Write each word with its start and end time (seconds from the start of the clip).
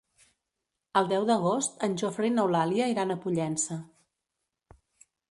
El 1.01 1.09
deu 1.09 1.25
d'agost 1.29 1.75
en 1.87 1.97
Jofre 2.01 2.29
i 2.29 2.31
n'Eulàlia 2.37 2.87
iran 2.93 3.15
a 3.15 3.17
Pollença. 3.27 3.77